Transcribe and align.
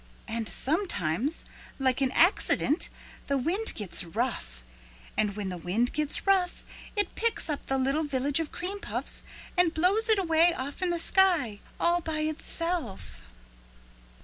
"And 0.27 0.49
sometimes 0.49 1.45
like 1.77 2.01
an 2.01 2.09
accident, 2.13 2.89
the 3.27 3.37
wind 3.37 3.75
gets 3.75 4.03
rough. 4.03 4.63
And 5.15 5.35
when 5.35 5.49
the 5.49 5.59
wind 5.59 5.93
gets 5.93 6.25
rough 6.25 6.65
it 6.95 7.13
picks 7.13 7.51
up 7.51 7.67
the 7.67 7.77
little 7.77 8.03
Village 8.05 8.39
of 8.39 8.51
Cream 8.51 8.79
Puffs 8.79 9.23
and 9.55 9.75
blows 9.75 10.09
it 10.09 10.17
away 10.17 10.55
off 10.55 10.81
in 10.81 10.89
the 10.89 10.97
sky 10.97 11.59
all 11.79 12.01
by 12.01 12.21
itself." 12.21 13.21